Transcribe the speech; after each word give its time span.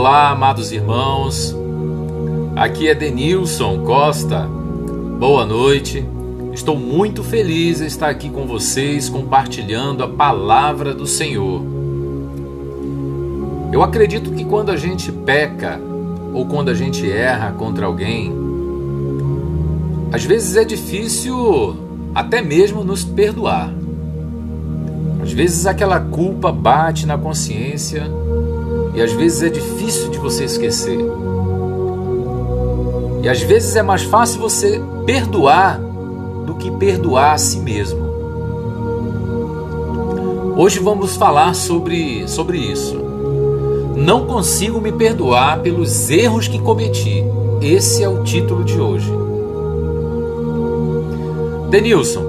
Olá, 0.00 0.30
amados 0.30 0.72
irmãos. 0.72 1.54
Aqui 2.56 2.88
é 2.88 2.94
Denilson 2.94 3.84
Costa. 3.84 4.48
Boa 5.18 5.44
noite. 5.44 6.02
Estou 6.54 6.74
muito 6.74 7.22
feliz 7.22 7.82
em 7.82 7.84
estar 7.84 8.08
aqui 8.08 8.30
com 8.30 8.46
vocês 8.46 9.10
compartilhando 9.10 10.02
a 10.02 10.08
palavra 10.08 10.94
do 10.94 11.06
Senhor. 11.06 11.62
Eu 13.70 13.82
acredito 13.82 14.30
que 14.30 14.42
quando 14.42 14.70
a 14.70 14.76
gente 14.78 15.12
peca 15.12 15.78
ou 16.32 16.46
quando 16.46 16.70
a 16.70 16.74
gente 16.74 17.06
erra 17.12 17.52
contra 17.52 17.84
alguém, 17.84 18.32
às 20.10 20.24
vezes 20.24 20.56
é 20.56 20.64
difícil 20.64 21.76
até 22.14 22.40
mesmo 22.40 22.82
nos 22.82 23.04
perdoar. 23.04 23.70
Às 25.22 25.30
vezes 25.34 25.66
aquela 25.66 26.00
culpa 26.00 26.50
bate 26.50 27.04
na 27.04 27.18
consciência 27.18 28.10
e 28.94 29.00
às 29.00 29.12
vezes 29.12 29.42
é 29.42 29.48
difícil 29.48 30.10
de 30.10 30.18
você 30.18 30.44
esquecer. 30.44 30.98
E 33.22 33.28
às 33.28 33.40
vezes 33.42 33.76
é 33.76 33.82
mais 33.82 34.02
fácil 34.02 34.40
você 34.40 34.80
perdoar 35.04 35.80
do 36.46 36.54
que 36.54 36.70
perdoar 36.70 37.34
a 37.34 37.38
si 37.38 37.60
mesmo. 37.60 38.10
Hoje 40.56 40.78
vamos 40.78 41.16
falar 41.16 41.54
sobre, 41.54 42.26
sobre 42.28 42.58
isso. 42.58 42.96
Não 43.96 44.26
consigo 44.26 44.80
me 44.80 44.90
perdoar 44.90 45.60
pelos 45.60 46.10
erros 46.10 46.48
que 46.48 46.58
cometi. 46.58 47.24
Esse 47.60 48.02
é 48.02 48.08
o 48.08 48.22
título 48.22 48.64
de 48.64 48.80
hoje. 48.80 49.10
Denilson, 51.70 52.24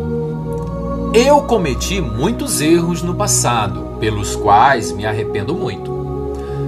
eu 1.13 1.41
cometi 1.41 1.99
muitos 1.99 2.61
erros 2.61 3.01
no 3.01 3.15
passado, 3.15 3.97
pelos 3.99 4.35
quais 4.35 4.91
me 4.91 5.05
arrependo 5.05 5.53
muito. 5.53 5.90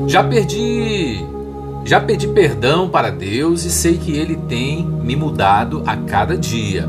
Já 0.07 0.23
perdi, 0.23 1.25
já 1.85 1.99
pedi 1.99 2.27
perdão 2.27 2.89
para 2.89 3.09
Deus 3.09 3.63
e 3.63 3.71
sei 3.71 3.97
que 3.97 4.11
ele 4.11 4.35
tem 4.35 4.85
me 4.85 5.15
mudado 5.15 5.81
a 5.85 5.95
cada 5.95 6.37
dia. 6.37 6.87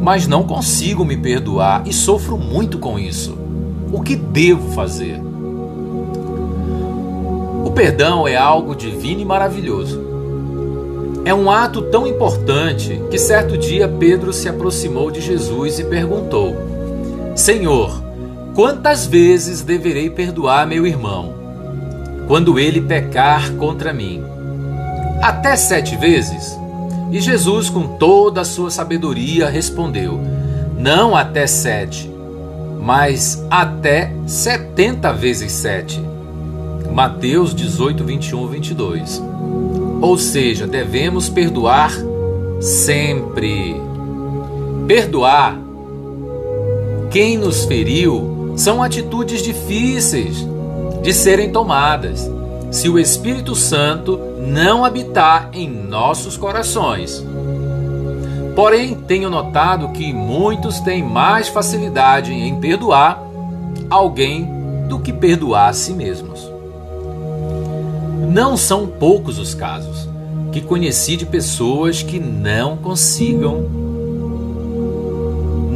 Mas 0.00 0.26
não 0.26 0.44
consigo 0.44 1.04
me 1.04 1.16
perdoar 1.16 1.82
e 1.86 1.92
sofro 1.92 2.38
muito 2.38 2.78
com 2.78 2.98
isso. 2.98 3.36
O 3.92 4.00
que 4.02 4.16
devo 4.16 4.72
fazer? 4.72 5.20
O 7.64 7.70
perdão 7.70 8.26
é 8.26 8.36
algo 8.36 8.74
divino 8.74 9.20
e 9.20 9.24
maravilhoso. 9.24 10.08
É 11.24 11.34
um 11.34 11.50
ato 11.50 11.82
tão 11.82 12.06
importante 12.06 13.00
que 13.10 13.18
certo 13.18 13.58
dia 13.58 13.88
Pedro 13.88 14.32
se 14.32 14.48
aproximou 14.48 15.10
de 15.10 15.20
Jesus 15.20 15.78
e 15.78 15.84
perguntou: 15.84 16.56
Senhor, 17.36 18.02
quantas 18.54 19.06
vezes 19.06 19.62
deverei 19.62 20.08
perdoar 20.08 20.66
meu 20.66 20.86
irmão? 20.86 21.37
Quando 22.28 22.58
ele 22.58 22.82
pecar 22.82 23.50
contra 23.54 23.92
mim. 23.92 24.22
Até 25.22 25.56
sete 25.56 25.96
vezes? 25.96 26.56
E 27.10 27.20
Jesus, 27.20 27.70
com 27.70 27.96
toda 27.96 28.42
a 28.42 28.44
sua 28.44 28.70
sabedoria, 28.70 29.48
respondeu: 29.48 30.20
Não 30.78 31.16
até 31.16 31.46
sete, 31.46 32.08
mas 32.78 33.42
até 33.50 34.12
setenta 34.26 35.12
vezes 35.12 35.50
sete. 35.52 36.00
Mateus 36.92 37.54
18, 37.54 38.04
21, 38.04 38.46
22. 38.46 39.22
Ou 40.00 40.18
seja, 40.18 40.66
devemos 40.66 41.28
perdoar 41.28 41.92
sempre. 42.60 43.74
Perdoar 44.86 45.58
quem 47.10 47.38
nos 47.38 47.64
feriu 47.64 48.52
são 48.56 48.82
atitudes 48.82 49.42
difíceis 49.42 50.46
de 51.02 51.12
serem 51.12 51.50
tomadas, 51.50 52.30
se 52.70 52.88
o 52.88 52.98
Espírito 52.98 53.54
Santo 53.54 54.18
não 54.38 54.84
habitar 54.84 55.50
em 55.52 55.68
nossos 55.68 56.36
corações. 56.36 57.24
Porém, 58.54 58.94
tenho 58.94 59.30
notado 59.30 59.90
que 59.90 60.12
muitos 60.12 60.80
têm 60.80 61.02
mais 61.02 61.48
facilidade 61.48 62.32
em 62.32 62.58
perdoar 62.60 63.22
alguém 63.88 64.48
do 64.88 64.98
que 64.98 65.12
perdoar 65.12 65.68
a 65.68 65.72
si 65.72 65.92
mesmos. 65.92 66.50
Não 68.28 68.56
são 68.56 68.86
poucos 68.86 69.38
os 69.38 69.54
casos 69.54 70.08
que 70.50 70.60
conheci 70.60 71.16
de 71.16 71.24
pessoas 71.24 72.02
que 72.02 72.18
não 72.18 72.76
consigam 72.76 73.88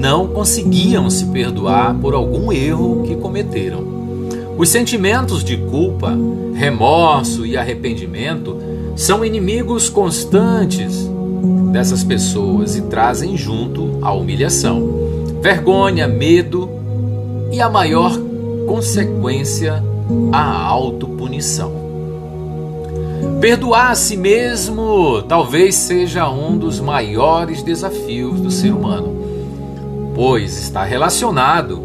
não 0.02 0.26
conseguiam 0.26 1.08
se 1.08 1.26
perdoar 1.26 1.94
por 1.94 2.12
algum 2.12 2.52
erro 2.52 3.04
que 3.04 3.14
cometeram. 3.14 4.01
Os 4.62 4.68
sentimentos 4.68 5.42
de 5.42 5.56
culpa, 5.56 6.16
remorso 6.54 7.44
e 7.44 7.56
arrependimento 7.56 8.56
são 8.94 9.24
inimigos 9.24 9.88
constantes 9.88 11.10
dessas 11.72 12.04
pessoas 12.04 12.76
e 12.76 12.82
trazem 12.82 13.36
junto 13.36 13.98
a 14.00 14.12
humilhação, 14.12 15.40
vergonha, 15.40 16.06
medo 16.06 16.70
e 17.50 17.60
a 17.60 17.68
maior 17.68 18.16
consequência, 18.68 19.82
a 20.30 20.62
autopunição. 20.64 21.72
Perdoar 23.40 23.90
a 23.90 23.94
si 23.96 24.16
mesmo 24.16 25.22
talvez 25.22 25.74
seja 25.74 26.30
um 26.30 26.56
dos 26.56 26.78
maiores 26.78 27.64
desafios 27.64 28.38
do 28.38 28.50
ser 28.52 28.72
humano, 28.72 29.12
pois 30.14 30.56
está 30.56 30.84
relacionado 30.84 31.82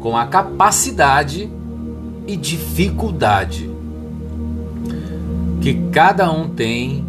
com 0.00 0.14
a 0.14 0.26
capacidade 0.26 1.48
e 2.30 2.36
dificuldade 2.36 3.68
que 5.60 5.74
cada 5.90 6.30
um 6.30 6.48
tem 6.48 7.04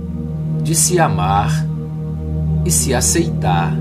de 0.64 0.74
se 0.74 1.00
amar 1.00 1.68
e 2.66 2.72
se 2.72 2.92
aceitar. 2.92 3.78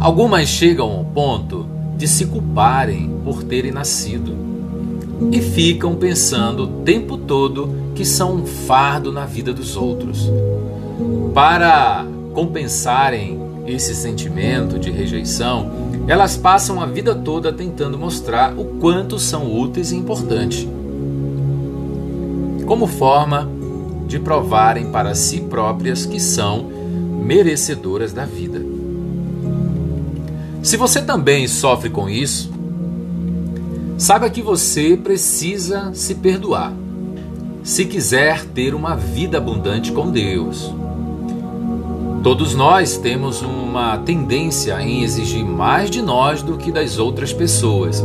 Algumas 0.00 0.48
chegam 0.48 0.90
ao 0.90 1.04
ponto 1.04 1.66
de 1.96 2.08
se 2.08 2.26
culparem 2.26 3.08
por 3.24 3.44
terem 3.44 3.70
nascido 3.70 4.34
e 5.30 5.40
ficam 5.40 5.94
pensando 5.94 6.64
o 6.64 6.82
tempo 6.82 7.16
todo 7.16 7.92
que 7.94 8.04
são 8.04 8.34
um 8.34 8.44
fardo 8.44 9.12
na 9.12 9.24
vida 9.24 9.54
dos 9.54 9.76
outros. 9.76 10.28
Para 11.32 12.04
compensarem 12.34 13.40
esse 13.66 13.94
sentimento 13.94 14.78
de 14.78 14.90
rejeição, 14.90 15.70
elas 16.06 16.36
passam 16.36 16.80
a 16.80 16.86
vida 16.86 17.14
toda 17.14 17.52
tentando 17.52 17.98
mostrar 17.98 18.52
o 18.56 18.64
quanto 18.80 19.18
são 19.18 19.52
úteis 19.52 19.92
e 19.92 19.96
importantes, 19.96 20.66
como 22.64 22.86
forma 22.86 23.48
de 24.06 24.18
provarem 24.18 24.90
para 24.90 25.14
si 25.14 25.40
próprias 25.40 26.06
que 26.06 26.20
são 26.20 26.70
merecedoras 27.22 28.12
da 28.12 28.24
vida. 28.24 28.62
Se 30.62 30.76
você 30.76 31.02
também 31.02 31.46
sofre 31.46 31.90
com 31.90 32.08
isso, 32.08 32.50
saiba 33.98 34.30
que 34.30 34.42
você 34.42 34.96
precisa 34.96 35.92
se 35.94 36.14
perdoar 36.14 36.72
se 37.66 37.84
quiser 37.84 38.44
ter 38.44 38.76
uma 38.76 38.94
vida 38.94 39.38
abundante 39.38 39.90
com 39.90 40.08
Deus. 40.08 40.72
Todos 42.26 42.56
nós 42.56 42.98
temos 42.98 43.40
uma 43.40 43.98
tendência 43.98 44.82
em 44.82 45.04
exigir 45.04 45.44
mais 45.44 45.88
de 45.88 46.02
nós 46.02 46.42
do 46.42 46.56
que 46.56 46.72
das 46.72 46.98
outras 46.98 47.32
pessoas. 47.32 48.04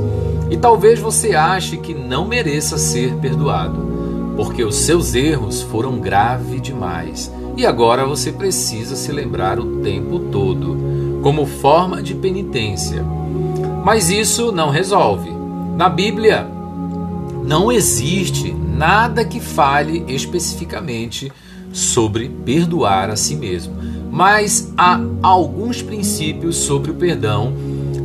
E 0.52 0.56
talvez 0.56 1.00
você 1.00 1.34
ache 1.34 1.76
que 1.78 1.96
não 1.96 2.28
mereça 2.28 2.78
ser 2.78 3.16
perdoado, 3.16 4.34
porque 4.36 4.64
os 4.64 4.76
seus 4.76 5.16
erros 5.16 5.64
foram 5.64 6.00
graves 6.00 6.62
demais. 6.62 7.34
E 7.58 7.66
agora 7.66 8.06
você 8.06 8.32
precisa 8.32 8.96
se 8.96 9.12
lembrar 9.12 9.60
o 9.60 9.82
tempo 9.82 10.20
todo, 10.32 11.20
como 11.24 11.48
forma 11.48 12.00
de 12.00 12.14
penitência. 12.14 13.04
Mas 13.84 14.12
isso 14.12 14.52
não 14.52 14.70
resolve. 14.70 15.32
Na 15.76 15.90
Bíblia, 15.90 16.46
não 17.44 17.72
existe 17.72 18.54
nada 18.54 19.26
que 19.26 19.40
fale 19.40 20.06
especificamente 20.08 21.32
sobre 21.74 22.30
perdoar 22.30 23.10
a 23.10 23.16
si 23.16 23.36
mesmo 23.36 23.91
mas 24.12 24.74
há 24.78 25.00
alguns 25.24 25.82
princípios 25.82 26.58
sobre 26.58 26.92
o 26.92 26.96
perdão 26.96 27.54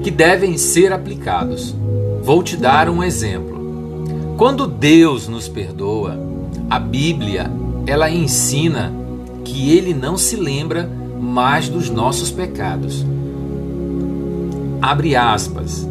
que 0.04 0.10
devem 0.10 0.56
ser 0.56 0.92
aplicados. 0.92 1.74
Vou 2.22 2.44
te 2.44 2.56
dar 2.56 2.88
um 2.88 3.02
exemplo. 3.02 3.56
Quando 4.36 4.68
Deus 4.68 5.26
nos 5.26 5.48
perdoa, 5.48 6.16
a 6.70 6.78
Bíblia 6.78 7.50
ela 7.86 8.08
ensina 8.08 8.92
que 9.44 9.76
ele 9.76 9.92
não 9.92 10.16
se 10.16 10.36
lembra 10.36 10.88
mais 11.20 11.68
dos 11.68 11.90
nossos 11.90 12.30
pecados. 12.30 13.04
Abre 14.80 15.16
aspas. 15.16 15.88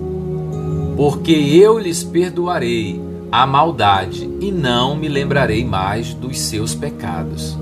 Porque 0.96 1.34
eu 1.34 1.78
lhes 1.78 2.06
perdoarei 2.06 3.02
a 3.30 3.46
maldade 3.46 4.30
e 4.40 4.50
não 4.50 4.96
me 4.96 5.10
lembrarei 5.10 5.66
mais 5.66 6.14
dos 6.14 6.40
seus 6.40 6.74
pecados. 6.74 7.58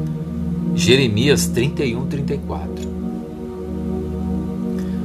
Jeremias 0.75 1.47
31, 1.47 2.07
34. 2.07 2.93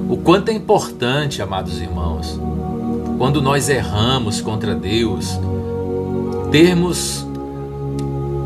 O 0.08 0.16
quanto 0.16 0.50
é 0.50 0.54
importante, 0.54 1.42
amados 1.42 1.80
irmãos, 1.80 2.40
quando 3.18 3.42
nós 3.42 3.68
erramos 3.68 4.40
contra 4.40 4.74
Deus, 4.74 5.38
termos 6.50 7.26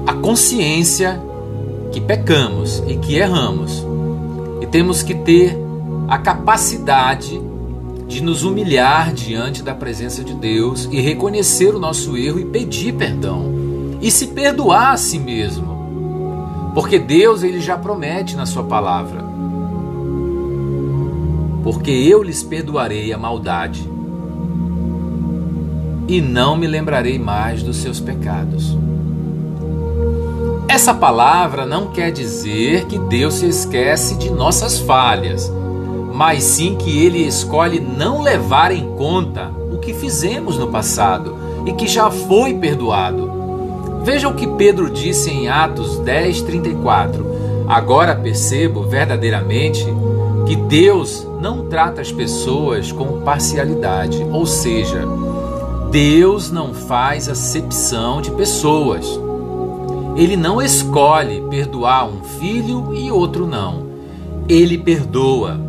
a 0.07 0.15
consciência 0.15 1.21
que 1.93 2.01
pecamos 2.01 2.83
e 2.89 2.97
que 2.97 3.17
erramos. 3.17 3.85
E 4.61 4.67
temos 4.67 5.03
que 5.03 5.15
ter 5.15 5.57
a 6.09 6.19
capacidade 6.19 7.41
de 8.09 8.23
nos 8.23 8.43
humilhar 8.43 9.13
diante 9.13 9.63
da 9.63 9.75
presença 9.75 10.25
de 10.25 10.35
Deus 10.35 10.89
e 10.91 11.01
reconhecer 11.01 11.75
o 11.75 11.79
nosso 11.79 12.17
erro 12.17 12.41
e 12.41 12.45
pedir 12.45 12.93
perdão 12.95 13.51
e 14.01 14.11
se 14.11 14.29
perdoar 14.29 14.93
a 14.93 14.97
si 14.97 15.19
mesmo. 15.19 15.72
Porque 16.75 16.99
Deus 16.99 17.43
ele 17.43 17.61
já 17.61 17.77
promete 17.77 18.37
na 18.37 18.47
sua 18.47 18.65
palavra. 18.65 19.23
Porque 21.63 21.91
eu 21.91 22.23
lhes 22.23 22.43
perdoarei 22.43 23.13
a 23.13 23.19
maldade 23.19 23.89
e 26.09 26.21
não 26.21 26.57
me 26.57 26.67
lembrarei 26.67 27.19
mais 27.19 27.63
dos 27.63 27.77
seus 27.77 28.01
pecados. 28.01 28.77
Essa 30.69 30.95
palavra 30.95 31.67
não 31.67 31.89
quer 31.89 32.11
dizer 32.11 32.87
que 32.87 32.99
Deus 32.99 33.35
se 33.35 33.47
esquece 33.47 34.17
de 34.17 34.31
nossas 34.31 34.79
falhas, 34.79 35.53
mas 36.13 36.43
sim 36.43 36.77
que 36.77 37.05
ele 37.05 37.19
escolhe 37.19 37.79
não 37.79 38.23
levar 38.23 38.73
em 38.73 38.87
conta 38.97 39.51
o 39.71 39.79
que 39.79 39.93
fizemos 39.93 40.57
no 40.57 40.69
passado 40.69 41.37
e 41.67 41.73
que 41.73 41.87
já 41.87 42.11
foi 42.11 42.55
perdoado. 42.55 43.32
Veja 44.05 44.29
o 44.29 44.35
que 44.35 44.47
Pedro 44.47 44.91
disse 44.91 45.31
em 45.31 45.49
Atos 45.49 45.99
10:34. 46.01 47.25
Agora 47.69 48.17
percebo 48.17 48.83
verdadeiramente 48.83 49.87
que 50.47 50.57
Deus 50.57 51.27
não 51.41 51.67
trata 51.67 52.01
as 52.01 52.11
pessoas 52.11 52.91
com 52.91 53.21
parcialidade, 53.21 54.27
ou 54.31 54.45
seja, 54.45 55.07
Deus 55.91 56.51
não 56.51 56.75
faz 56.75 57.29
acepção 57.29 58.21
de 58.21 58.31
pessoas. 58.33 59.07
Ele 60.17 60.37
não 60.37 60.61
escolhe 60.61 61.41
perdoar 61.49 62.09
um 62.09 62.23
filho 62.25 62.93
e 62.95 63.11
outro 63.11 63.47
não. 63.47 63.87
Ele 64.49 64.77
perdoa 64.77 65.61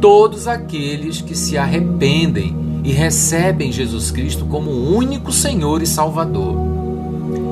todos 0.00 0.46
aqueles 0.46 1.20
que 1.20 1.34
se 1.34 1.58
arrependem 1.58 2.56
e 2.84 2.92
recebem 2.92 3.72
Jesus 3.72 4.10
Cristo 4.10 4.46
como 4.46 4.70
único 4.70 5.32
Senhor 5.32 5.82
e 5.82 5.86
Salvador. 5.86 6.67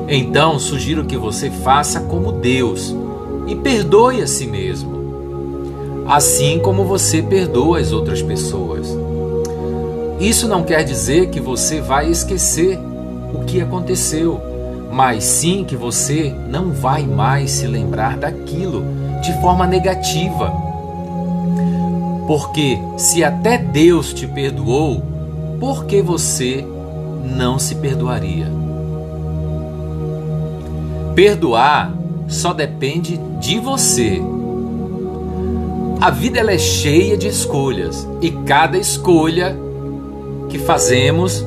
Então, 0.07 0.57
sugiro 0.57 1.03
que 1.03 1.17
você 1.17 1.51
faça 1.51 1.99
como 1.99 2.31
Deus 2.31 2.95
e 3.45 3.55
perdoe 3.55 4.21
a 4.21 4.27
si 4.27 4.47
mesmo, 4.47 6.05
assim 6.07 6.59
como 6.59 6.85
você 6.85 7.21
perdoa 7.21 7.79
as 7.79 7.91
outras 7.91 8.21
pessoas. 8.21 8.87
Isso 10.17 10.47
não 10.47 10.63
quer 10.63 10.83
dizer 10.83 11.29
que 11.29 11.41
você 11.41 11.81
vai 11.81 12.09
esquecer 12.09 12.79
o 13.33 13.43
que 13.43 13.59
aconteceu, 13.59 14.39
mas 14.91 15.25
sim 15.25 15.65
que 15.65 15.75
você 15.75 16.33
não 16.49 16.71
vai 16.71 17.03
mais 17.03 17.51
se 17.51 17.67
lembrar 17.67 18.17
daquilo 18.17 18.85
de 19.21 19.33
forma 19.41 19.67
negativa. 19.67 20.53
Porque 22.25 22.79
se 22.95 23.25
até 23.25 23.57
Deus 23.57 24.13
te 24.13 24.25
perdoou, 24.25 25.03
por 25.59 25.85
que 25.85 26.01
você 26.01 26.65
não 27.23 27.59
se 27.59 27.75
perdoaria? 27.75 28.56
Perdoar 31.17 31.91
só 32.27 32.53
depende 32.53 33.17
de 33.39 33.57
você. 33.57 34.21
A 35.99 36.11
vida 36.11 36.39
ela 36.39 36.51
é 36.51 36.59
cheia 36.59 37.17
de 37.17 37.27
escolhas 37.27 38.07
e 38.21 38.29
cada 38.29 38.77
escolha 38.77 39.57
que 40.47 40.59
fazemos 40.59 41.43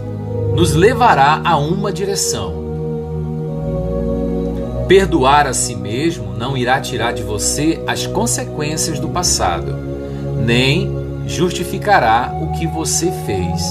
nos 0.57 0.75
levará 0.75 1.41
a 1.45 1.57
uma 1.57 1.93
direção. 1.93 2.53
Perdoar 4.89 5.47
a 5.47 5.55
si 5.55 5.77
mesmo 5.77 6.35
não 6.37 6.57
irá 6.57 6.81
tirar 6.81 7.13
de 7.13 7.23
você 7.23 7.81
as 7.87 8.09
consequências 8.09 8.99
do 8.99 9.09
passado, 9.09 9.77
nem 10.45 10.93
justificará 11.29 12.37
o 12.43 12.59
que 12.59 12.67
você 12.67 13.13
fez. 13.25 13.63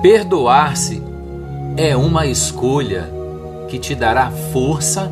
Perdoar-se 0.00 1.02
é 1.76 1.94
uma 1.94 2.24
escolha 2.24 3.20
que 3.72 3.78
te 3.78 3.94
dará 3.94 4.30
força, 4.52 5.10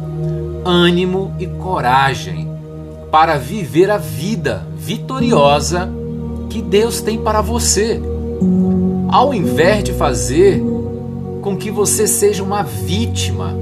ânimo 0.66 1.32
e 1.38 1.46
coragem 1.46 2.46
para 3.10 3.38
viver 3.38 3.90
a 3.90 3.96
vida 3.96 4.66
vitoriosa 4.76 5.90
que 6.50 6.60
Deus 6.60 7.00
tem 7.00 7.18
para 7.18 7.40
você, 7.40 7.98
ao 9.08 9.32
invés 9.32 9.82
de 9.82 9.94
fazer 9.94 10.62
com 11.40 11.56
que 11.56 11.70
você 11.70 12.06
seja 12.06 12.42
uma 12.42 12.62
vítima 12.62 13.56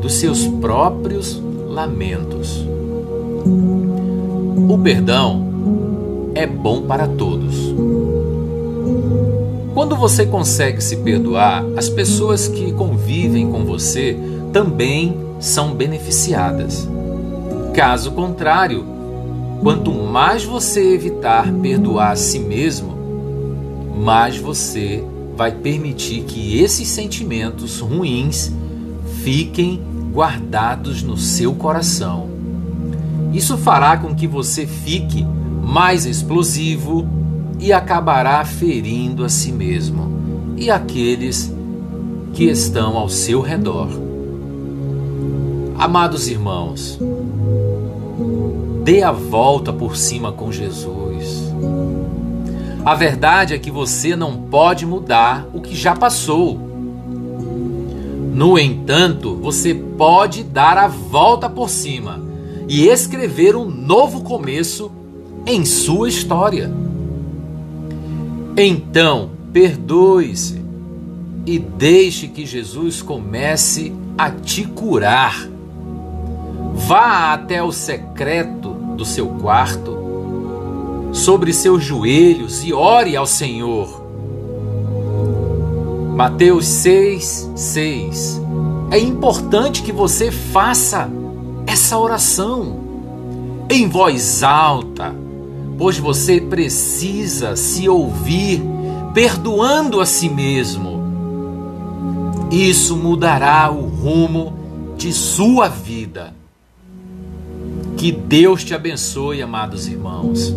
dos 0.00 0.14
seus 0.14 0.46
próprios 0.46 1.42
lamentos. 1.68 2.64
O 4.68 4.78
perdão 4.78 6.30
é 6.36 6.46
bom 6.46 6.82
para 6.82 7.08
todos. 7.08 7.74
Quando 9.78 9.94
você 9.94 10.26
consegue 10.26 10.82
se 10.82 10.96
perdoar, 10.96 11.64
as 11.76 11.88
pessoas 11.88 12.48
que 12.48 12.72
convivem 12.72 13.48
com 13.48 13.64
você 13.64 14.18
também 14.52 15.16
são 15.38 15.72
beneficiadas. 15.72 16.88
Caso 17.72 18.10
contrário, 18.10 18.84
Quanto 19.62 19.92
mais 19.92 20.42
você 20.42 20.94
evitar 20.94 21.52
perdoar 21.52 22.10
a 22.10 22.16
si 22.16 22.40
mesmo, 22.40 22.96
mais 23.96 24.36
você 24.36 25.04
vai 25.36 25.52
permitir 25.52 26.22
que 26.24 26.60
esses 26.60 26.88
sentimentos 26.88 27.78
ruins 27.78 28.52
fiquem 29.22 29.80
guardados 30.12 31.04
no 31.04 31.16
seu 31.16 31.54
coração. 31.54 32.28
Isso 33.32 33.56
fará 33.56 33.96
com 33.96 34.12
que 34.12 34.26
você 34.26 34.66
fique 34.66 35.24
mais 35.62 36.04
explosivo 36.04 37.17
e 37.58 37.72
acabará 37.72 38.44
ferindo 38.44 39.24
a 39.24 39.28
si 39.28 39.52
mesmo 39.52 40.54
e 40.56 40.70
aqueles 40.70 41.52
que 42.32 42.44
estão 42.44 42.96
ao 42.96 43.08
seu 43.08 43.40
redor. 43.40 43.88
Amados 45.78 46.28
irmãos, 46.28 46.98
Dê 48.88 49.02
a 49.02 49.12
volta 49.12 49.70
por 49.70 49.98
cima 49.98 50.32
com 50.32 50.50
Jesus. 50.50 51.52
A 52.82 52.94
verdade 52.94 53.52
é 53.52 53.58
que 53.58 53.70
você 53.70 54.16
não 54.16 54.34
pode 54.34 54.86
mudar 54.86 55.46
o 55.52 55.60
que 55.60 55.76
já 55.76 55.94
passou. 55.94 56.58
No 58.32 58.58
entanto, 58.58 59.36
você 59.36 59.74
pode 59.74 60.42
dar 60.42 60.78
a 60.78 60.88
volta 60.88 61.50
por 61.50 61.68
cima 61.68 62.18
e 62.66 62.86
escrever 62.86 63.54
um 63.54 63.66
novo 63.66 64.22
começo 64.22 64.90
em 65.44 65.66
sua 65.66 66.08
história. 66.08 66.72
Então, 68.60 69.30
perdoe-se 69.52 70.60
e 71.46 71.60
deixe 71.60 72.26
que 72.26 72.44
Jesus 72.44 73.00
comece 73.00 73.92
a 74.18 74.32
te 74.32 74.64
curar. 74.64 75.48
Vá 76.74 77.32
até 77.32 77.62
o 77.62 77.70
secreto 77.70 78.70
do 78.96 79.04
seu 79.04 79.28
quarto, 79.28 79.96
sobre 81.12 81.52
seus 81.52 81.84
joelhos 81.84 82.64
e 82.64 82.72
ore 82.72 83.16
ao 83.16 83.26
Senhor. 83.26 84.04
Mateus 86.16 86.66
6, 86.66 87.52
6. 87.54 88.40
É 88.90 88.98
importante 88.98 89.82
que 89.84 89.92
você 89.92 90.32
faça 90.32 91.08
essa 91.64 91.96
oração 91.96 92.80
em 93.70 93.88
voz 93.88 94.42
alta, 94.42 95.14
pois 95.78 95.96
você 95.96 96.40
precisa 96.40 97.54
se 97.54 97.88
ouvir 97.88 98.60
perdoando 99.14 100.00
a 100.00 100.06
si 100.06 100.28
mesmo. 100.28 100.98
Isso 102.50 102.96
mudará 102.96 103.70
o 103.70 103.86
rumo 103.86 104.52
de 104.96 105.12
sua 105.12 105.68
vida. 105.68 106.34
Que 107.96 108.10
Deus 108.10 108.64
te 108.64 108.74
abençoe, 108.74 109.40
amados 109.40 109.86
irmãos. 109.86 110.54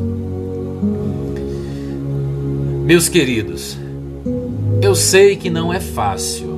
Meus 2.85 3.07
queridos, 3.07 3.77
eu 4.81 4.95
sei 4.95 5.35
que 5.35 5.49
não 5.49 5.71
é 5.71 5.79
fácil. 5.79 6.49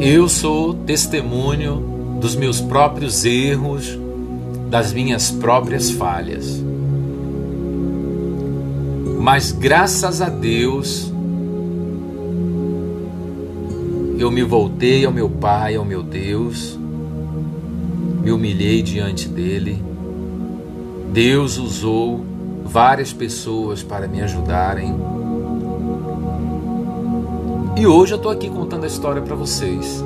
Eu 0.00 0.28
sou 0.28 0.74
testemunho 0.74 2.18
dos 2.20 2.34
meus 2.34 2.60
próprios 2.60 3.24
erros, 3.24 3.98
das 4.70 4.92
minhas 4.92 5.32
próprias 5.32 5.90
falhas. 5.90 6.62
Mas 9.20 9.50
graças 9.50 10.22
a 10.22 10.28
Deus, 10.28 11.12
eu 14.16 14.30
me 14.30 14.44
voltei 14.44 15.04
ao 15.04 15.12
meu 15.12 15.28
Pai, 15.28 15.74
ao 15.74 15.84
meu 15.84 16.04
Deus, 16.04 16.78
me 18.22 18.30
humilhei 18.30 18.80
diante 18.80 19.28
dele. 19.28 19.82
Deus 21.12 21.58
usou 21.58 22.24
várias 22.64 23.12
pessoas 23.12 23.82
para 23.82 24.06
me 24.06 24.22
ajudarem. 24.22 24.94
E 27.76 27.86
hoje 27.86 28.12
eu 28.12 28.16
estou 28.18 28.30
aqui 28.30 28.48
contando 28.48 28.84
a 28.84 28.86
história 28.86 29.20
para 29.20 29.34
vocês. 29.34 30.04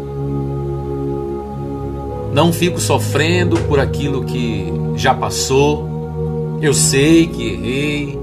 Não 2.35 2.53
fico 2.53 2.81
sofrendo 2.81 3.57
por 3.69 3.79
aquilo 3.79 4.25
que 4.25 4.67
já 4.97 5.15
passou. 5.15 6.59
Eu 6.61 6.75
sei 6.75 7.29
que 7.29 7.47
errei, 7.47 8.19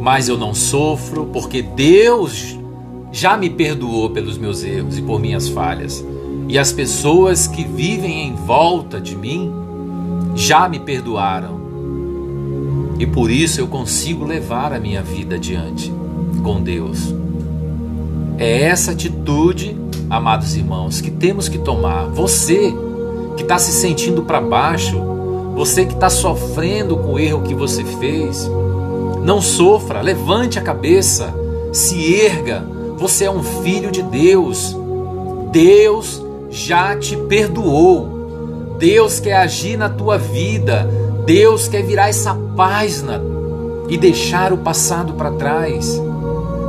mas 0.00 0.28
eu 0.28 0.36
não 0.36 0.52
sofro 0.52 1.26
porque 1.26 1.62
Deus 1.62 2.58
já 3.12 3.36
me 3.36 3.48
perdoou 3.48 4.10
pelos 4.10 4.36
meus 4.36 4.64
erros 4.64 4.98
e 4.98 5.02
por 5.02 5.20
minhas 5.20 5.48
falhas. 5.48 6.04
E 6.48 6.58
as 6.58 6.72
pessoas 6.72 7.46
que 7.46 7.62
vivem 7.62 8.26
em 8.26 8.34
volta 8.34 9.00
de 9.00 9.14
mim 9.14 9.52
já 10.34 10.68
me 10.68 10.80
perdoaram. 10.80 11.60
E 12.98 13.06
por 13.06 13.30
isso 13.30 13.60
eu 13.60 13.68
consigo 13.68 14.24
levar 14.24 14.72
a 14.72 14.80
minha 14.80 15.02
vida 15.02 15.36
adiante 15.36 15.92
com 16.42 16.60
Deus. 16.60 17.14
É 18.38 18.62
essa 18.62 18.90
atitude, 18.90 19.76
amados 20.08 20.56
irmãos, 20.56 21.00
que 21.00 21.12
temos 21.12 21.48
que 21.48 21.58
tomar. 21.58 22.06
Você 22.06 22.74
que 23.36 23.42
está 23.42 23.58
se 23.58 23.72
sentindo 23.72 24.22
para 24.22 24.40
baixo, 24.40 25.00
você 25.54 25.84
que 25.84 25.94
está 25.94 26.08
sofrendo 26.08 26.96
com 26.96 27.14
o 27.14 27.18
erro 27.18 27.42
que 27.42 27.54
você 27.54 27.84
fez, 27.84 28.48
não 29.22 29.40
sofra, 29.40 30.00
levante 30.00 30.58
a 30.58 30.62
cabeça, 30.62 31.34
se 31.72 32.14
erga. 32.14 32.64
Você 32.96 33.24
é 33.24 33.30
um 33.30 33.42
filho 33.42 33.90
de 33.90 34.02
Deus. 34.02 34.76
Deus 35.52 36.24
já 36.50 36.96
te 36.96 37.16
perdoou. 37.16 38.76
Deus 38.78 39.20
quer 39.20 39.36
agir 39.36 39.76
na 39.76 39.88
tua 39.88 40.16
vida. 40.16 40.88
Deus 41.26 41.68
quer 41.68 41.82
virar 41.82 42.08
essa 42.08 42.34
página 42.56 43.22
e 43.88 43.96
deixar 43.98 44.52
o 44.52 44.58
passado 44.58 45.12
para 45.12 45.32
trás. 45.32 46.00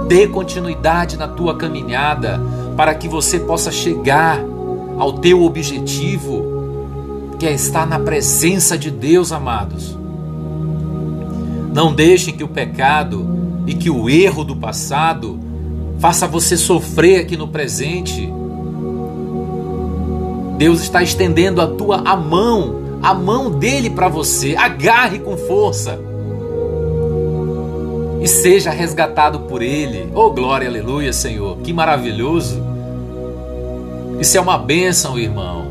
Dê 0.07 0.27
continuidade 0.27 1.17
na 1.17 1.27
tua 1.27 1.55
caminhada 1.55 2.41
para 2.75 2.93
que 2.93 3.07
você 3.07 3.39
possa 3.39 3.71
chegar 3.71 4.43
ao 4.97 5.13
teu 5.13 5.43
objetivo, 5.43 6.50
que 7.41 7.47
é 7.47 7.53
estar 7.53 7.87
na 7.87 7.97
presença 7.97 8.77
de 8.77 8.91
Deus, 8.91 9.31
amados. 9.31 9.97
Não 11.73 11.91
deixem 11.91 12.35
que 12.35 12.43
o 12.43 12.47
pecado 12.47 13.63
e 13.65 13.73
que 13.73 13.89
o 13.89 14.07
erro 14.07 14.43
do 14.43 14.55
passado 14.55 15.39
faça 15.97 16.27
você 16.27 16.55
sofrer 16.55 17.21
aqui 17.21 17.35
no 17.35 17.47
presente. 17.47 18.31
Deus 20.59 20.83
está 20.83 21.01
estendendo 21.01 21.63
a 21.63 21.67
tua 21.67 22.03
a 22.07 22.15
mão, 22.15 22.99
a 23.01 23.11
mão 23.11 23.49
dele 23.49 23.89
para 23.89 24.07
você. 24.07 24.55
Agarre 24.55 25.17
com 25.17 25.35
força 25.35 25.97
e 28.21 28.27
seja 28.27 28.69
resgatado 28.69 29.39
por 29.39 29.63
Ele. 29.63 30.11
Oh, 30.13 30.29
glória, 30.29 30.67
aleluia, 30.67 31.11
Senhor. 31.11 31.57
Que 31.63 31.73
maravilhoso. 31.73 32.61
Isso 34.19 34.37
é 34.37 34.39
uma 34.39 34.59
bênção, 34.59 35.17
irmão. 35.17 35.70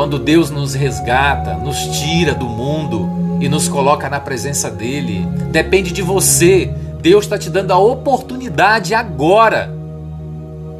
Quando 0.00 0.18
Deus 0.18 0.48
nos 0.48 0.72
resgata, 0.72 1.56
nos 1.56 1.76
tira 1.98 2.32
do 2.32 2.46
mundo 2.46 3.38
e 3.38 3.50
nos 3.50 3.68
coloca 3.68 4.08
na 4.08 4.18
presença 4.18 4.70
dEle, 4.70 5.26
depende 5.50 5.92
de 5.92 6.00
você. 6.00 6.72
Deus 7.02 7.26
está 7.26 7.36
te 7.36 7.50
dando 7.50 7.70
a 7.70 7.76
oportunidade 7.76 8.94
agora 8.94 9.70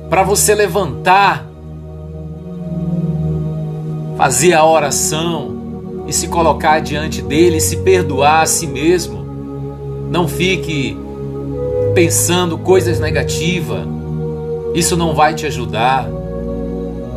para 0.08 0.22
você 0.22 0.54
levantar, 0.54 1.46
fazer 4.16 4.54
a 4.54 4.64
oração 4.64 6.04
e 6.06 6.14
se 6.14 6.26
colocar 6.26 6.80
diante 6.80 7.20
dele, 7.20 7.60
se 7.60 7.76
perdoar 7.76 8.40
a 8.40 8.46
si 8.46 8.66
mesmo. 8.66 9.22
Não 10.10 10.26
fique 10.26 10.96
pensando 11.94 12.56
coisas 12.56 12.98
negativas. 12.98 13.86
Isso 14.74 14.96
não 14.96 15.14
vai 15.14 15.34
te 15.34 15.44
ajudar. 15.44 16.08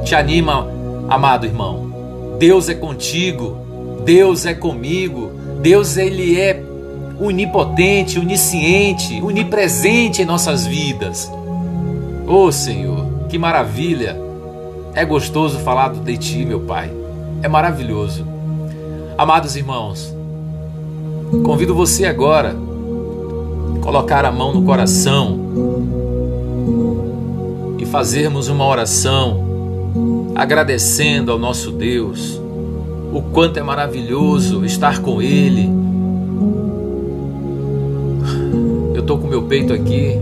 Te 0.04 0.14
anima, 0.16 0.68
amado 1.08 1.46
irmão. 1.46 1.83
Deus 2.46 2.68
é 2.68 2.74
contigo. 2.74 3.56
Deus 4.04 4.46
é 4.46 4.54
comigo. 4.54 5.32
Deus 5.62 5.96
ele 5.96 6.38
é 6.38 6.62
onipotente, 7.18 8.20
onisciente, 8.20 9.22
onipresente 9.22 10.22
em 10.22 10.26
nossas 10.26 10.66
vidas. 10.66 11.32
Oh 12.28 12.52
Senhor, 12.52 13.08
que 13.30 13.38
maravilha! 13.38 14.18
É 14.94 15.06
gostoso 15.06 15.58
falar 15.60 15.94
de 15.94 16.18
Ti, 16.18 16.44
meu 16.44 16.60
Pai. 16.60 16.92
É 17.42 17.48
maravilhoso. 17.48 18.28
Amados 19.18 19.56
irmãos, 19.56 20.14
convido 21.46 21.74
você 21.74 22.06
agora 22.06 22.54
colocar 23.80 24.26
a 24.26 24.32
mão 24.34 24.54
no 24.54 24.64
coração 24.64 25.40
e 27.80 27.86
fazermos 27.86 28.50
uma 28.50 28.66
oração 28.68 29.53
agradecendo 30.44 31.32
ao 31.32 31.40
nosso 31.40 31.72
Deus 31.72 32.38
o 33.14 33.22
quanto 33.22 33.58
é 33.58 33.64
maravilhoso 33.64 34.66
estar 34.66 35.00
com 35.00 35.22
Ele. 35.22 35.70
Eu 38.94 39.00
estou 39.00 39.18
com 39.18 39.28
meu 39.28 39.44
peito 39.44 39.72
aqui, 39.72 40.20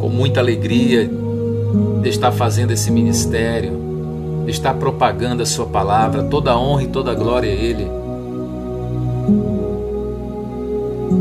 com 0.00 0.08
muita 0.08 0.38
alegria 0.38 1.10
de 2.00 2.08
estar 2.08 2.30
fazendo 2.30 2.70
esse 2.70 2.92
ministério, 2.92 3.72
de 4.44 4.52
estar 4.52 4.74
propagando 4.74 5.42
a 5.42 5.46
Sua 5.46 5.66
palavra, 5.66 6.22
toda 6.22 6.52
a 6.52 6.58
honra 6.58 6.84
e 6.84 6.88
toda 6.88 7.10
a 7.10 7.14
glória 7.14 7.50
a 7.50 7.54
Ele. 7.54 7.88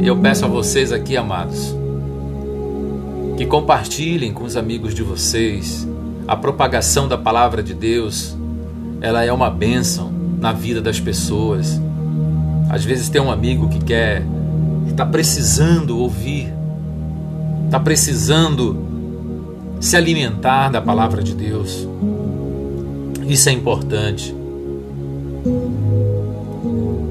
E 0.01 0.07
eu 0.07 0.17
peço 0.17 0.45
a 0.45 0.47
vocês 0.47 0.91
aqui, 0.91 1.17
amados, 1.17 1.75
que 3.37 3.45
compartilhem 3.47 4.31
com 4.31 4.43
os 4.43 4.55
amigos 4.55 4.93
de 4.93 5.01
vocês 5.01 5.87
a 6.27 6.35
propagação 6.35 7.07
da 7.07 7.17
palavra 7.17 7.61
de 7.61 7.73
Deus. 7.73 8.35
Ela 9.01 9.23
é 9.23 9.31
uma 9.31 9.49
bênção 9.49 10.11
na 10.39 10.51
vida 10.51 10.81
das 10.81 10.99
pessoas. 10.99 11.79
Às 12.69 12.83
vezes 12.83 13.09
tem 13.09 13.21
um 13.21 13.31
amigo 13.31 13.69
que 13.69 13.79
quer, 13.79 14.23
que 14.85 14.91
está 14.91 15.05
precisando 15.05 15.97
ouvir, 15.99 16.53
está 17.65 17.79
precisando 17.79 18.85
se 19.79 19.97
alimentar 19.97 20.69
da 20.69 20.81
palavra 20.81 21.21
de 21.21 21.35
Deus. 21.35 21.87
Isso 23.27 23.49
é 23.49 23.51
importante. 23.51 24.33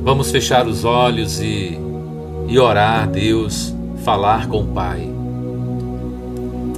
Vamos 0.02 0.30
fechar 0.30 0.66
os 0.66 0.84
olhos 0.84 1.40
e 1.40 1.78
e 2.52 2.58
orar 2.58 3.04
a 3.04 3.06
Deus, 3.06 3.74
falar 4.04 4.46
com 4.46 4.60
o 4.60 4.66
Pai. 4.66 5.11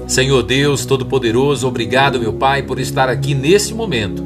Senhor 0.06 0.42
Deus 0.42 0.84
Todo-Poderoso, 0.84 1.66
obrigado, 1.66 2.20
meu 2.20 2.32
Pai, 2.32 2.62
por 2.62 2.78
estar 2.78 3.08
aqui 3.08 3.34
nesse 3.34 3.74
momento. 3.74 4.22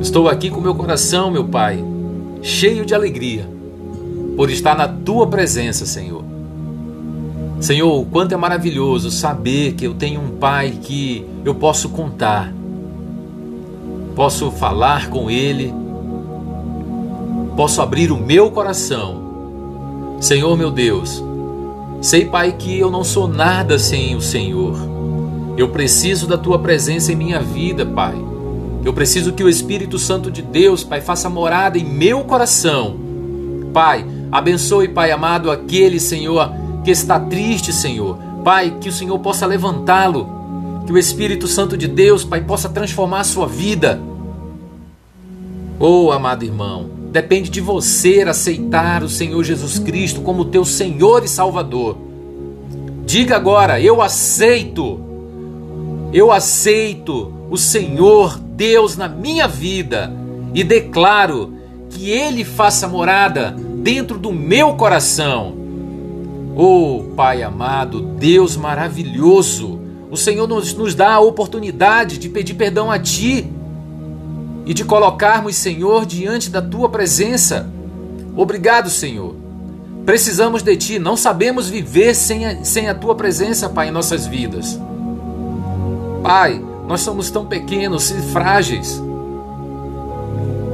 Estou 0.00 0.28
aqui 0.28 0.50
com 0.50 0.60
meu 0.60 0.74
coração, 0.74 1.30
meu 1.30 1.44
Pai, 1.44 1.82
cheio 2.42 2.84
de 2.84 2.94
alegria, 2.94 3.48
por 4.36 4.50
estar 4.50 4.76
na 4.76 4.86
tua 4.86 5.26
presença, 5.26 5.86
Senhor. 5.86 6.24
Senhor, 7.60 8.00
o 8.00 8.04
quanto 8.04 8.32
é 8.32 8.36
maravilhoso 8.36 9.10
saber 9.10 9.72
que 9.72 9.86
eu 9.86 9.94
tenho 9.94 10.20
um 10.20 10.36
Pai 10.36 10.78
que 10.82 11.24
eu 11.44 11.54
posso 11.54 11.88
contar, 11.88 12.52
posso 14.14 14.50
falar 14.50 15.08
com 15.08 15.30
Ele, 15.30 15.72
posso 17.56 17.80
abrir 17.80 18.12
o 18.12 18.16
meu 18.16 18.50
coração 18.50 19.26
Senhor 20.20 20.56
meu 20.56 20.70
Deus, 20.70 21.22
sei, 22.00 22.24
Pai, 22.24 22.52
que 22.52 22.78
eu 22.78 22.90
não 22.90 23.04
sou 23.04 23.26
nada 23.26 23.78
sem 23.78 24.14
o 24.14 24.20
Senhor. 24.20 24.76
Eu 25.56 25.68
preciso 25.70 26.26
da 26.26 26.36
tua 26.36 26.58
presença 26.58 27.12
em 27.12 27.16
minha 27.16 27.40
vida, 27.40 27.84
Pai. 27.84 28.14
Eu 28.84 28.92
preciso 28.92 29.32
que 29.32 29.42
o 29.42 29.48
Espírito 29.48 29.98
Santo 29.98 30.30
de 30.30 30.42
Deus, 30.42 30.84
Pai, 30.84 31.00
faça 31.00 31.28
morada 31.28 31.78
em 31.78 31.84
meu 31.84 32.24
coração. 32.24 32.96
Pai, 33.72 34.06
abençoe, 34.30 34.88
Pai 34.88 35.10
amado, 35.10 35.50
aquele, 35.50 35.98
Senhor, 35.98 36.52
que 36.84 36.90
está 36.90 37.18
triste, 37.18 37.72
Senhor. 37.72 38.16
Pai, 38.44 38.76
que 38.80 38.88
o 38.88 38.92
Senhor 38.92 39.18
possa 39.18 39.44
levantá-lo. 39.44 40.82
Que 40.86 40.92
o 40.92 40.98
Espírito 40.98 41.48
Santo 41.48 41.76
de 41.76 41.88
Deus, 41.88 42.24
Pai, 42.24 42.42
possa 42.42 42.68
transformar 42.68 43.20
a 43.20 43.24
sua 43.24 43.46
vida. 43.46 44.00
Oh, 45.80 46.12
amado 46.12 46.44
irmão, 46.44 46.95
Depende 47.10 47.50
de 47.50 47.60
você 47.60 48.22
aceitar 48.22 49.02
o 49.02 49.08
Senhor 49.08 49.42
Jesus 49.42 49.78
Cristo 49.78 50.20
como 50.20 50.44
teu 50.44 50.64
Senhor 50.64 51.24
e 51.24 51.28
Salvador. 51.28 51.96
Diga 53.04 53.36
agora: 53.36 53.80
Eu 53.80 54.02
aceito. 54.02 55.00
Eu 56.12 56.32
aceito 56.32 57.32
o 57.50 57.56
Senhor 57.56 58.38
Deus 58.38 58.96
na 58.96 59.08
minha 59.08 59.46
vida 59.46 60.12
e 60.54 60.64
declaro 60.64 61.52
que 61.90 62.10
Ele 62.10 62.44
faça 62.44 62.88
morada 62.88 63.54
dentro 63.82 64.18
do 64.18 64.32
meu 64.32 64.74
coração. 64.74 65.54
Oh, 66.56 67.04
Pai 67.14 67.42
amado, 67.42 68.00
Deus 68.00 68.56
maravilhoso, 68.56 69.78
o 70.10 70.16
Senhor 70.16 70.48
nos, 70.48 70.72
nos 70.72 70.94
dá 70.94 71.14
a 71.14 71.20
oportunidade 71.20 72.16
de 72.16 72.28
pedir 72.30 72.54
perdão 72.54 72.90
a 72.90 72.98
Ti 72.98 73.46
e 74.66 74.74
de 74.74 74.84
colocarmos, 74.84 75.54
Senhor, 75.54 76.04
diante 76.04 76.50
da 76.50 76.60
tua 76.60 76.88
presença. 76.88 77.70
Obrigado, 78.36 78.90
Senhor. 78.90 79.36
Precisamos 80.04 80.62
de 80.62 80.76
Ti, 80.76 80.98
não 80.98 81.16
sabemos 81.16 81.68
viver 81.68 82.14
sem 82.14 82.44
a, 82.44 82.64
sem 82.64 82.88
a 82.88 82.94
Tua 82.94 83.14
presença, 83.14 83.68
Pai, 83.68 83.88
em 83.88 83.90
nossas 83.92 84.26
vidas. 84.26 84.78
Pai, 86.22 86.62
nós 86.86 87.00
somos 87.00 87.30
tão 87.30 87.46
pequenos 87.46 88.10
e 88.10 88.20
frágeis. 88.32 89.02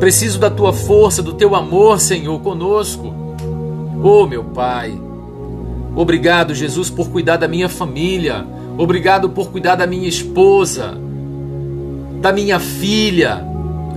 Preciso 0.00 0.38
da 0.38 0.50
Tua 0.50 0.72
força, 0.72 1.22
do 1.22 1.34
Teu 1.34 1.54
amor, 1.54 2.00
Senhor, 2.00 2.40
conosco. 2.40 3.14
Oh, 4.02 4.26
meu 4.26 4.44
Pai. 4.44 5.00
Obrigado, 5.94 6.54
Jesus, 6.54 6.90
por 6.90 7.08
cuidar 7.08 7.36
da 7.36 7.48
minha 7.48 7.68
família. 7.68 8.46
Obrigado 8.76 9.30
por 9.30 9.50
cuidar 9.50 9.76
da 9.76 9.86
minha 9.86 10.08
esposa, 10.08 10.94
da 12.20 12.32
minha 12.32 12.58
filha. 12.58 13.51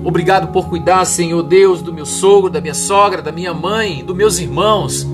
Obrigado 0.06 0.50
por 0.50 0.70
cuidar, 0.70 1.04
Senhor 1.04 1.42
Deus, 1.42 1.82
do 1.82 1.92
meu 1.92 2.06
sogro, 2.06 2.48
da 2.48 2.62
minha 2.62 2.76
sogra, 2.76 3.24
da 3.24 3.32
minha 3.32 3.56
mãe, 3.56 4.06
dos 4.06 4.16
meus 4.16 4.38
irmãos. 4.38 5.06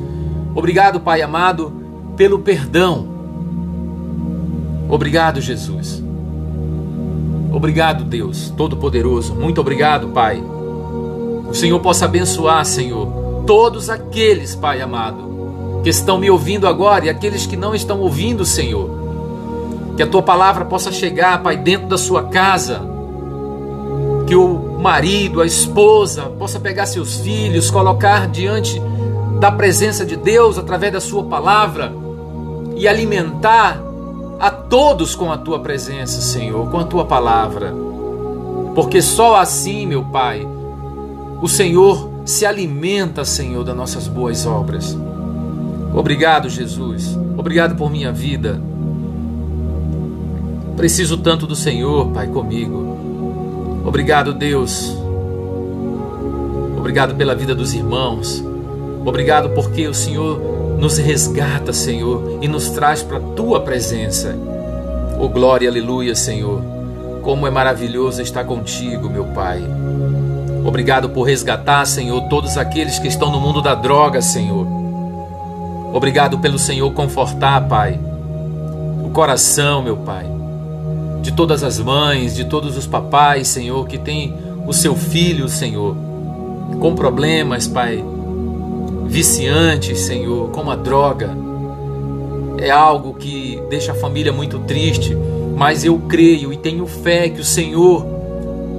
Obrigado, 0.54 1.00
Pai 1.00 1.22
amado, 1.22 1.72
pelo 2.18 2.40
perdão. 2.40 3.08
Obrigado, 4.90 5.40
Jesus. 5.40 6.04
Obrigado, 7.54 8.04
Deus 8.04 8.54
Todo-Poderoso. 8.58 9.34
Muito 9.34 9.62
obrigado, 9.62 10.10
Pai. 10.10 10.44
O 11.50 11.54
Senhor 11.54 11.80
possa 11.80 12.04
abençoar, 12.04 12.66
Senhor, 12.66 13.44
todos 13.48 13.90
aqueles, 13.90 14.56
Pai 14.56 14.82
amado, 14.82 15.80
que 15.84 15.90
estão 15.90 16.18
me 16.18 16.30
ouvindo 16.30 16.68
agora 16.68 17.06
e 17.06 17.10
aqueles 17.10 17.46
que 17.46 17.56
não 17.56 17.74
estão 17.74 18.02
ouvindo, 18.02 18.44
Senhor. 18.44 18.90
Que 19.96 20.04
a 20.04 20.08
tua 20.08 20.22
palavra 20.22 20.66
possa 20.66 20.92
chegar, 20.92 21.42
Pai, 21.42 21.56
dentro 21.56 21.88
da 21.88 21.98
sua 21.98 22.24
casa. 22.24 22.82
Que 24.28 24.36
o 24.36 24.71
marido, 24.82 25.42
a 25.42 25.46
esposa, 25.46 26.24
possa 26.24 26.60
pegar 26.60 26.86
seus 26.86 27.18
filhos, 27.18 27.70
colocar 27.70 28.28
diante 28.28 28.82
da 29.40 29.52
presença 29.52 30.06
de 30.06 30.16
Deus 30.16 30.58
através 30.58 30.92
da 30.92 31.00
Sua 31.00 31.24
palavra 31.24 31.94
e 32.76 32.88
alimentar 32.88 33.82
a 34.40 34.50
todos 34.50 35.14
com 35.16 35.32
a 35.32 35.38
Tua 35.38 35.60
presença, 35.60 36.20
Senhor, 36.20 36.70
com 36.70 36.80
a 36.80 36.84
Tua 36.84 37.06
palavra. 37.06 37.74
Porque 38.74 39.02
só 39.02 39.36
assim, 39.36 39.86
meu 39.86 40.04
Pai, 40.06 40.48
o 41.42 41.48
Senhor 41.48 42.10
se 42.26 42.46
alimenta, 42.46 43.24
Senhor, 43.24 43.64
das 43.64 43.76
nossas 43.76 44.08
boas 44.08 44.46
obras. 44.46 44.98
Obrigado, 45.94 46.50
Jesus. 46.50 47.18
Obrigado 47.38 47.76
por 47.76 47.92
minha 47.92 48.12
vida. 48.12 48.62
Preciso 50.76 51.18
tanto 51.18 51.46
do 51.46 51.56
Senhor, 51.56 52.08
Pai, 52.08 52.28
comigo. 52.28 52.91
Obrigado, 53.86 54.34
Deus. 54.34 54.96
Obrigado 56.78 57.16
pela 57.16 57.36
vida 57.36 57.54
dos 57.54 57.74
irmãos. 57.74 58.44
Obrigado 59.06 59.50
porque 59.52 59.88
o 59.88 59.94
Senhor 59.94 60.40
nos 60.78 60.98
resgata, 60.98 61.72
Senhor, 61.72 62.40
e 62.42 62.48
nos 62.48 62.70
traz 62.70 63.04
para 63.04 63.18
a 63.18 63.22
tua 63.36 63.62
presença. 63.62 64.36
Oh 65.20 65.30
glória, 65.30 65.70
aleluia, 65.70 66.16
Senhor. 66.16 66.62
Como 67.22 67.46
é 67.46 67.52
maravilhoso 67.52 68.22
estar 68.22 68.44
contigo, 68.44 69.10
meu 69.10 69.26
Pai. 69.26 69.64
Obrigado 70.66 71.10
por 71.10 71.24
resgatar, 71.24 71.86
Senhor, 71.86 72.22
todos 72.30 72.58
aqueles 72.58 73.00
que 73.00 73.08
estão 73.08 73.32
no 73.32 73.40
mundo 73.40 73.62
da 73.62 73.76
droga, 73.76 74.22
Senhor. 74.22 74.66
Obrigado 75.94 76.40
pelo 76.40 76.58
Senhor 76.58 76.92
confortar, 76.94 77.68
Pai, 77.68 78.00
o 79.04 79.10
coração, 79.10 79.84
meu 79.84 79.98
Pai, 79.98 80.26
de 81.22 81.32
todas 81.32 81.64
as 81.64 81.80
mães, 81.80 82.36
de 82.36 82.46
todos 82.46 82.76
os 82.76 82.88
papais, 82.88 83.48
Senhor, 83.48 83.88
que 83.88 83.98
tem 83.98 84.34
o 84.66 84.74
seu 84.74 84.96
filho, 84.96 85.48
Senhor, 85.48 85.96
com 86.80 86.96
problemas, 86.96 87.68
Pai, 87.68 88.04
viciantes, 89.06 90.00
Senhor, 90.00 90.50
como 90.50 90.72
a 90.72 90.76
droga. 90.76 91.30
É 92.58 92.70
algo 92.70 93.14
que 93.14 93.62
deixa 93.70 93.92
a 93.92 93.96
família 93.96 94.34
muito 94.34 94.60
triste, 94.60 95.16
mas 95.56 95.84
eu 95.84 96.00
creio 96.00 96.52
e 96.52 96.58
tenho 96.58 96.86
fé 96.88 97.30
que 97.30 97.42
o 97.42 97.46
Senhor 97.46 98.06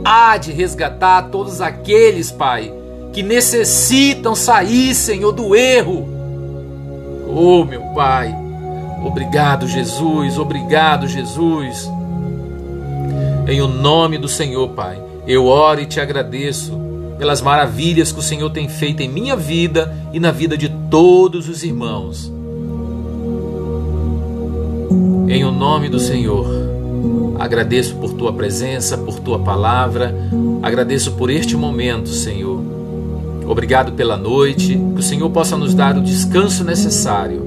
há 0.05 0.37
de 0.37 0.52
resgatar 0.52 1.31
todos 1.31 1.61
aqueles, 1.61 2.31
Pai, 2.33 2.72
que 3.12 3.22
necessitam 3.22 4.35
sair, 4.35 4.94
Senhor, 4.94 5.33
do 5.33 5.55
erro. 5.55 6.09
Oh, 7.28 7.64
meu 7.64 7.83
Pai, 7.94 8.35
obrigado, 9.05 9.68
Jesus, 9.68 10.38
obrigado, 10.38 11.07
Jesus. 11.07 11.88
Em 13.46 13.61
o 13.61 13.66
nome 13.66 14.18
do 14.18 14.28
Senhor, 14.28 14.68
Pai, 14.70 15.02
eu 15.26 15.46
oro 15.46 15.81
e 15.81 15.87
te 15.87 16.00
agradeço 16.00 16.81
pelas 17.18 17.40
maravilhas 17.40 18.12
que 18.12 18.18
o 18.18 18.22
Senhor 18.22 18.50
tem 18.50 18.68
feito 18.68 19.02
em 19.02 19.09
minha 19.09 19.35
vida 19.35 19.94
e 20.12 20.20
na 20.20 20.31
vida 20.31 20.57
de 20.57 20.68
todos 20.90 21.48
os 21.48 21.64
irmãos. 21.64 22.33
Em 25.28 25.44
o 25.44 25.50
nome 25.50 25.88
do 25.88 25.98
Senhor, 25.98 26.46
agradeço 27.38 27.96
por 27.96 28.12
tua 28.12 28.33
presença, 28.33 28.96
por 28.96 29.18
tua 29.18 29.38
palavra, 29.40 30.14
agradeço 30.62 31.12
por 31.12 31.31
este 31.31 31.57
momento, 31.57 32.11
Senhor. 32.11 32.61
Obrigado 33.46 33.92
pela 33.92 34.16
noite, 34.16 34.74
que 34.74 35.00
o 35.00 35.02
Senhor 35.02 35.28
possa 35.31 35.57
nos 35.57 35.74
dar 35.74 35.96
o 35.96 36.00
descanso 36.00 36.62
necessário. 36.62 37.42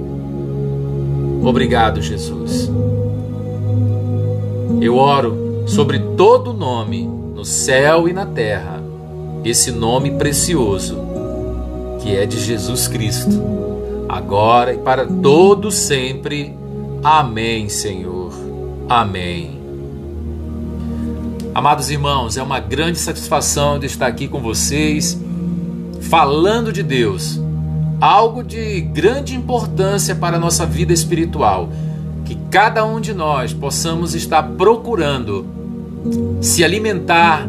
Obrigado, 1.41 2.01
Jesus. 2.01 2.69
Eu 4.81 4.97
oro 4.97 5.44
sobre 5.65 5.99
todo 5.99 6.53
nome 6.53 7.05
no 7.05 7.43
céu 7.43 8.07
e 8.07 8.13
na 8.13 8.25
terra 8.25 8.83
esse 9.43 9.71
nome 9.71 10.11
precioso 10.11 11.05
que 12.05 12.15
é 12.15 12.23
de 12.23 12.39
Jesus 12.39 12.87
Cristo, 12.87 13.41
agora 14.07 14.75
e 14.75 14.77
para 14.77 15.07
todo 15.07 15.71
sempre. 15.71 16.55
Amém, 17.03 17.67
Senhor. 17.67 18.31
Amém. 18.87 19.59
Amados 21.51 21.89
irmãos, 21.89 22.37
é 22.37 22.43
uma 22.43 22.59
grande 22.59 22.99
satisfação 22.99 23.79
de 23.79 23.87
estar 23.87 24.05
aqui 24.05 24.27
com 24.27 24.39
vocês, 24.39 25.19
falando 25.99 26.71
de 26.71 26.83
Deus, 26.83 27.41
algo 27.99 28.43
de 28.43 28.81
grande 28.81 29.33
importância 29.33 30.13
para 30.13 30.37
a 30.37 30.39
nossa 30.39 30.63
vida 30.63 30.93
espiritual, 30.93 31.69
que 32.23 32.35
cada 32.51 32.85
um 32.85 33.01
de 33.01 33.15
nós 33.15 33.51
possamos 33.51 34.13
estar 34.13 34.43
procurando 34.43 35.54
se 36.41 36.63
alimentar 36.63 37.47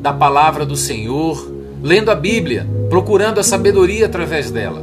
da 0.00 0.12
palavra 0.12 0.64
do 0.64 0.76
Senhor, 0.76 1.50
lendo 1.82 2.10
a 2.10 2.14
Bíblia, 2.14 2.66
procurando 2.88 3.38
a 3.38 3.42
sabedoria 3.42 4.06
através 4.06 4.50
dela. 4.50 4.82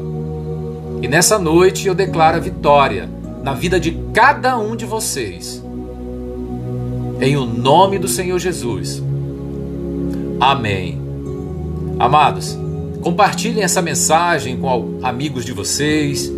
E 1.01 1.07
nessa 1.07 1.37
noite 1.37 1.87
eu 1.87 1.95
declaro 1.95 2.37
a 2.37 2.39
vitória 2.39 3.09
na 3.43 3.53
vida 3.53 3.79
de 3.79 3.91
cada 4.13 4.57
um 4.57 4.75
de 4.75 4.85
vocês. 4.85 5.63
Em 7.21 7.37
o 7.37 7.45
nome 7.45 7.97
do 7.97 8.07
Senhor 8.07 8.39
Jesus. 8.39 9.01
Amém. 10.39 11.01
Amados, 11.97 12.57
compartilhem 13.01 13.63
essa 13.63 13.81
mensagem 13.81 14.57
com 14.57 14.99
amigos 15.01 15.45
de 15.45 15.53
vocês 15.53 16.31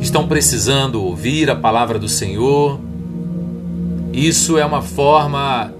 estão 0.00 0.26
precisando 0.26 1.02
ouvir 1.02 1.50
a 1.50 1.56
palavra 1.56 1.98
do 1.98 2.08
Senhor. 2.08 2.78
Isso 4.16 4.56
é 4.56 4.64
uma 4.64 4.80
forma 4.80 5.74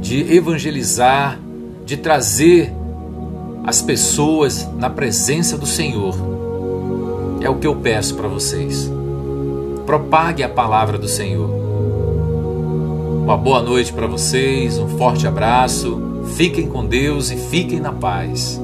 de 0.00 0.34
evangelizar, 0.34 1.38
de 1.86 1.96
trazer 1.96 2.72
as 3.64 3.80
pessoas 3.80 4.68
na 4.76 4.90
presença 4.90 5.56
do 5.56 5.64
Senhor. 5.64 6.16
É 7.40 7.48
o 7.48 7.54
que 7.54 7.66
eu 7.68 7.76
peço 7.76 8.16
para 8.16 8.26
vocês. 8.26 8.90
Propague 9.86 10.42
a 10.42 10.48
palavra 10.48 10.98
do 10.98 11.06
Senhor. 11.06 11.48
Uma 13.22 13.36
boa 13.36 13.62
noite 13.62 13.92
para 13.92 14.08
vocês, 14.08 14.76
um 14.76 14.88
forte 14.98 15.24
abraço. 15.24 16.24
Fiquem 16.34 16.66
com 16.66 16.84
Deus 16.84 17.30
e 17.30 17.36
fiquem 17.36 17.78
na 17.78 17.92
paz. 17.92 18.60